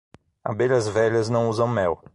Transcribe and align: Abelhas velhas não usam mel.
Abelhas 0.43 0.87
velhas 0.87 1.29
não 1.29 1.47
usam 1.47 1.67
mel. 1.67 2.03